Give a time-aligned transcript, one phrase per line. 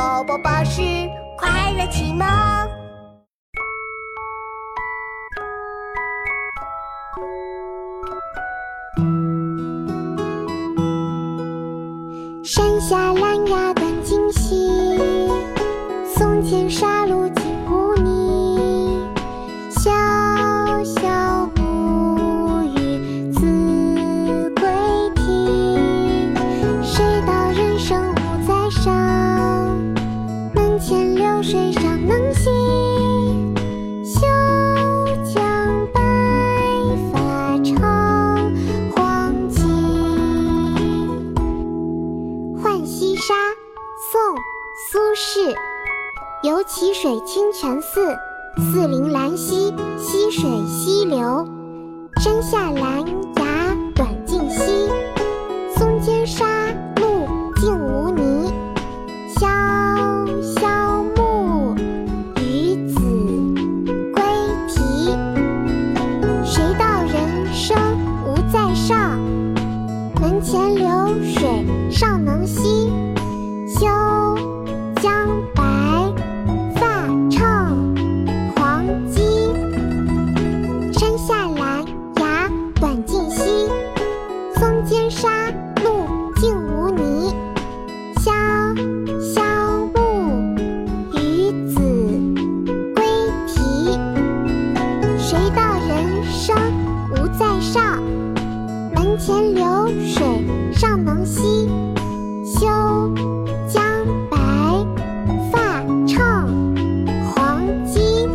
[0.00, 0.80] 宝宝巴士
[1.36, 2.26] 快乐启蒙。
[12.42, 14.70] 山下兰芽短径细，
[16.16, 19.06] 松间沙路净无泥。
[19.68, 19.90] 小
[20.82, 24.66] 小木鱼自归
[25.14, 26.32] 啼，
[26.82, 28.16] 谁道人生无
[28.48, 29.19] 在上，门前流
[31.42, 32.50] 水尚能西。
[34.04, 34.20] 休
[35.24, 36.00] 将白
[37.12, 38.52] 发唱
[38.94, 39.66] 黄尽。
[42.62, 43.34] 《浣溪沙》
[44.12, 44.20] 宋·
[44.90, 45.54] 苏轼。
[46.42, 48.16] 游蕲水清泉寺，
[48.72, 51.46] 寺临兰溪溪水西流。
[52.22, 53.04] 山下兰
[70.60, 72.90] 源流水尚能西。
[73.66, 73.86] 休
[75.00, 75.26] 将
[99.02, 100.22] 门前流水
[100.74, 101.66] 尚能西。
[102.44, 102.66] 休
[103.66, 103.82] 将
[104.28, 104.36] 白
[105.50, 106.46] 发唱
[107.24, 108.28] 黄鸡。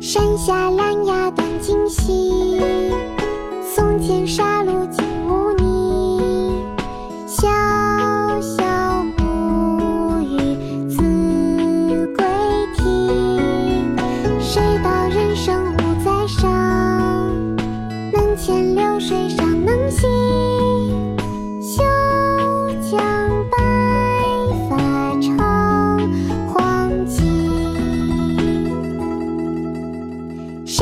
[0.00, 2.21] 山下兰芽短浸溪，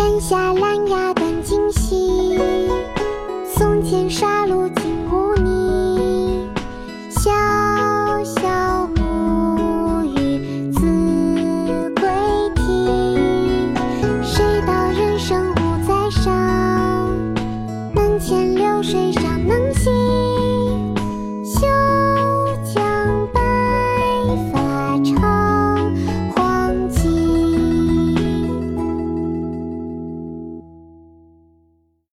[0.00, 2.38] 山下兰芽短浸溪，
[3.44, 5.09] 松间沙路净